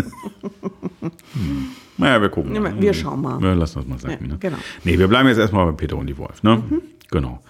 [1.97, 2.55] Naja, wir gucken.
[2.55, 2.81] Ja, mal.
[2.81, 3.41] wir schauen mal.
[3.43, 4.19] Ja, lass das mal sagen.
[4.21, 4.39] Ja, ne?
[4.39, 4.57] genau.
[4.83, 6.43] Nee, wir bleiben jetzt erstmal bei Peter und die Wolf.
[6.43, 6.57] Ne?
[6.57, 6.83] Mhm.
[7.11, 7.41] Genau.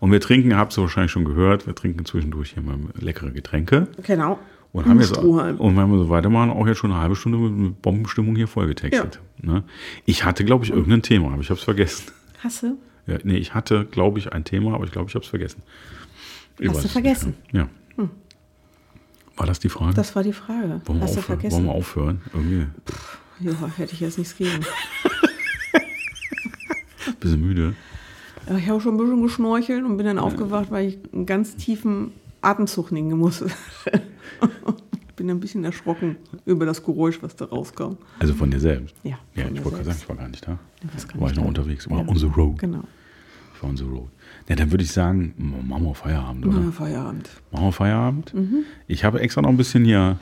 [0.00, 3.88] Und wir trinken, habt ihr wahrscheinlich schon gehört, wir trinken zwischendurch hier mal leckere Getränke.
[4.02, 4.38] Genau.
[4.72, 7.80] Und haben jetzt, und wenn wir so weitermachen, auch jetzt schon eine halbe Stunde mit
[7.80, 9.20] Bombenstimmung hier vollgetextet.
[9.40, 9.64] Ne?
[10.04, 12.12] Ich hatte, glaube ich, irgendein Thema, aber ich habe es vergessen.
[12.44, 12.76] Hasse?
[13.06, 15.62] Ja, nee, ich hatte, glaube ich, ein Thema, aber ich glaube, ich habe es vergessen.
[16.58, 17.34] Ich Hast du es vergessen?
[17.44, 17.68] nicht mehr.
[19.36, 19.94] War das die Frage?
[19.94, 20.80] Das war die Frage.
[20.84, 21.40] wollen, wir Hast du aufhören?
[21.40, 21.56] vergessen?
[21.56, 22.20] wollen wir aufhören?
[22.32, 22.66] Irgendwie
[23.40, 24.60] Ja, hätte ich jetzt nichts gegen.
[27.20, 27.74] bisschen müde.
[28.48, 31.56] Ja, Ich habe schon ein bisschen geschnorchelt und bin dann aufgewacht, weil ich einen ganz
[31.56, 33.46] tiefen Atemzug nehmen musste.
[35.16, 37.96] bin ein bisschen erschrocken über das Geräusch, was da rauskam.
[38.18, 38.94] Also von dir selbst?
[39.02, 40.52] Ja, Ja, ich wollte gerade sagen, ich war gar nicht da.
[40.52, 40.58] Ja,
[41.08, 41.48] kann war ich ich noch da?
[41.48, 42.08] unterwegs, war Ja.
[42.08, 42.58] on the road.
[42.58, 42.82] Genau.
[43.56, 44.08] Ich war on the road.
[44.48, 45.34] Ja, dann würde ich sagen,
[45.66, 46.60] machen wir Feierabend, oder?
[46.60, 47.30] Na, Feierabend.
[47.50, 48.34] Machen wir Feierabend.
[48.34, 48.64] Mhm.
[48.86, 50.18] Ich habe extra noch ein bisschen hier,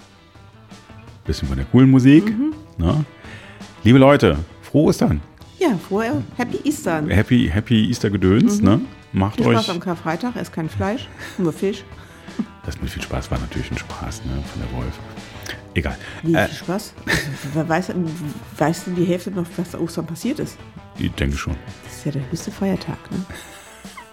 [1.26, 2.26] bisschen von der coolen Musik.
[2.26, 2.54] Mhm.
[2.78, 3.04] Ne?
[3.82, 5.20] Liebe Leute, frohe Ostern.
[5.58, 7.02] Ja, vorher Happy Easter.
[7.08, 8.60] Happy, happy Easter Gedöns.
[8.60, 8.80] Ne?
[9.12, 9.44] Macht Mhm.
[9.44, 9.74] Viel Spaß euch.
[9.74, 11.84] am Karfreitag, esst kein Fleisch, nur Fisch.
[12.66, 14.42] Das mit viel Spaß war natürlich ein Spaß ne?
[14.50, 14.98] von der Wolf.
[15.74, 15.96] Egal.
[16.22, 16.94] Wie Äh, viel Spaß?
[17.52, 17.92] Wer weiß,
[18.56, 20.56] weiß denn die Hälfte noch, was da Ostern passiert ist?
[20.98, 21.54] ich denke schon.
[22.04, 23.18] Das ist ja der höchste Feiertag, ne?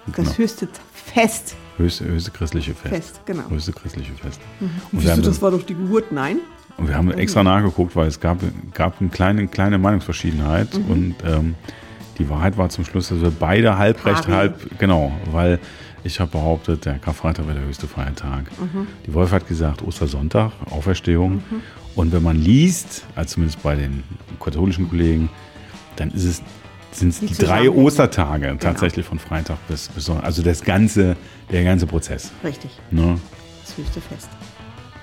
[0.08, 0.38] Das Genau.
[0.38, 1.56] höchste Fest.
[1.78, 2.94] Höchste, höchste christliche Fest.
[2.96, 3.44] Fest, genau.
[3.44, 3.52] Mhm.
[3.56, 4.42] Höchste christliche Fest.
[4.60, 6.12] Und, wir Siehst du, haben, das war doch die Geburt?
[6.12, 6.38] Nein.
[6.78, 8.40] und wir haben extra nachgeguckt, weil es gab,
[8.74, 10.76] gab eine kleine, kleine Meinungsverschiedenheit.
[10.76, 10.86] Mhm.
[10.92, 11.56] Und ähm,
[12.18, 15.60] die Wahrheit war zum Schluss, dass wir beide halb recht, halb, genau, weil
[16.04, 18.46] ich habe behauptet, der Karfreitag wäre der höchste Feiertag.
[18.60, 18.88] Mhm.
[19.06, 21.44] Die Wolf hat gesagt, Ostersonntag, Auferstehung.
[21.96, 24.04] Und wenn man liest, also zumindest bei den
[24.40, 25.30] katholischen Kollegen,
[25.98, 26.42] dann ist es
[26.92, 27.70] sind es Die die drei.
[27.70, 30.26] Ostertage tatsächlich von Freitag bis, bis Sonntag.
[30.26, 31.16] Also das ganze,
[31.52, 32.32] der ganze Prozess.
[32.44, 32.72] Richtig.
[32.92, 33.20] Ne?
[33.66, 34.30] Das höchste Fest.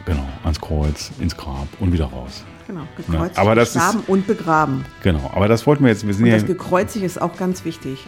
[0.04, 2.44] Genau, ans Kreuz, ins Grab und wieder raus.
[2.66, 2.82] Genau.
[2.96, 4.84] Gekreuzt, aber das ist- gestorben und begraben.
[5.02, 7.64] Genau, aber das wollten wir jetzt, wir sind Und ja, das Gekreuzig ist auch ganz
[7.64, 8.04] wichtig.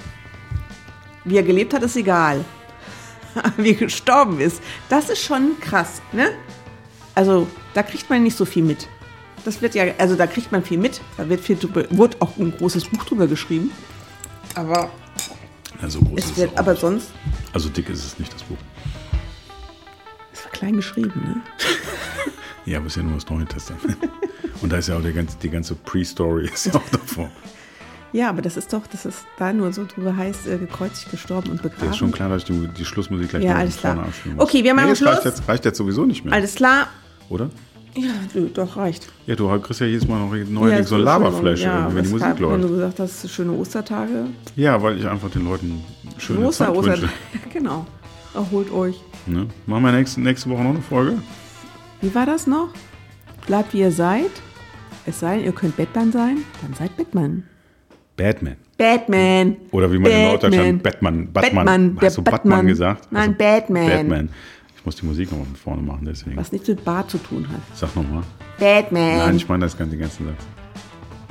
[1.24, 2.44] Wie er gelebt hat, ist egal.
[3.56, 6.30] Wie er gestorben ist, das ist schon krass, ne?
[7.14, 8.88] Also, da kriegt man nicht so viel mit.
[9.44, 11.00] Das wird ja, also da kriegt man viel mit.
[11.16, 13.70] Da wird viel drüber, wurde auch ein großes Buch drüber geschrieben.
[14.54, 14.90] Aber
[15.80, 16.80] ja, so groß ist es es wird, auch aber nicht.
[16.80, 17.10] sonst,
[17.52, 18.58] Also dick ist es nicht, das Buch.
[20.32, 21.36] es war klein geschrieben, ne?
[22.66, 23.96] Ja, aber es ist ja nur das Neue Testament.
[24.60, 27.30] Und da ist ja auch die ganze, die ganze Pre-Story ist ja auch davor.
[28.12, 31.50] Ja, aber das ist doch, dass es da nur so drüber heißt, äh, gekreuzigt, gestorben
[31.50, 31.90] und begraben.
[31.90, 34.34] ist schon klar, dass ich die, die Schlussmusik gleich Ja, alles vorne klar.
[34.36, 35.12] Okay, wir machen nee, es Schluss.
[35.14, 36.88] Reicht jetzt, reicht jetzt sowieso nicht mehr, Alles klar.
[37.30, 37.48] oder?
[37.96, 39.08] Ja, du, doch, reicht.
[39.26, 42.10] Ja, du kriegst ja jedes Mal noch neuerdings Ja, so ein Laberflash, ja, wenn die
[42.10, 42.64] Musik Wenn läuft.
[42.64, 44.26] du gesagt hast, schöne Ostertage.
[44.56, 45.82] Ja, weil ich einfach den Leuten
[46.18, 46.92] schöne Oster, Zeit Oster.
[46.92, 47.08] wünsche.
[47.52, 47.86] Genau.
[48.34, 49.00] Erholt euch.
[49.26, 49.46] Ne?
[49.66, 51.14] Machen wir nächste, nächste Woche noch eine Folge?
[52.00, 52.68] Wie war das noch?
[53.46, 54.30] Bleibt wie ihr seid.
[55.04, 57.42] Es sei denn, ihr könnt Batman sein, dann seid Batman.
[58.16, 58.56] Batman.
[58.76, 59.56] Batman.
[59.72, 60.28] Oder wie man in Batman.
[60.28, 61.32] Norddeutschland Batman.
[61.32, 61.64] Batman.
[61.64, 62.66] Batman, Hast du Batman, Batman.
[62.66, 63.08] gesagt?
[63.10, 63.88] Nein, Also Batman.
[63.88, 64.28] Batman.
[64.80, 66.36] Ich muss die Musik nochmal von vorne machen, deswegen.
[66.38, 67.60] Was nichts mit Bart zu tun hat.
[67.76, 68.22] Sag nochmal.
[68.58, 69.18] Batman.
[69.18, 70.46] Nein, ich meine das ganze, den ganzen Satz.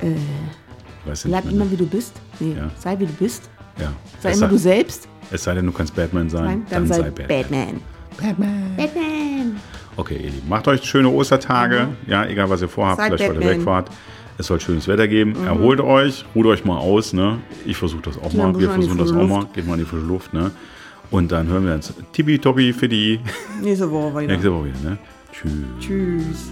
[0.04, 2.14] Äh, weißt du Bleib immer wie du bist.
[2.40, 2.70] Nee, Ja.
[2.78, 3.50] sei wie du bist.
[3.80, 3.92] Ja.
[4.20, 5.08] Sei es, immer sei, du selbst.
[5.32, 7.28] es sei denn, du kannst Batman sein, Nein, dann, sei Batman.
[7.28, 7.82] Batman.
[8.22, 8.76] Batman.
[8.78, 9.60] Batman.
[9.98, 11.88] Okay, ihr Lieben, macht euch schöne Ostertage.
[12.06, 13.50] Ja, egal was ihr vorhabt, Seid vielleicht Batman.
[13.58, 13.90] wegfahrt.
[14.38, 15.36] Es soll schönes Wetter geben.
[15.46, 17.14] Erholt euch, ruht euch mal aus.
[17.14, 17.40] Ne?
[17.66, 18.58] Ich versuche das auch mal.
[18.58, 19.46] Wir versuchen das auch mal.
[19.54, 20.34] Geht mal in die frische Luft.
[20.34, 20.52] Ne?
[21.12, 23.20] Und dann hören wir uns tippitoppi für die
[23.62, 24.34] Nächste Woche wieder.
[24.34, 24.90] nächste Woche wieder.
[24.92, 24.98] Ne?
[25.32, 25.52] Tschüss.
[25.80, 26.52] Tschüss.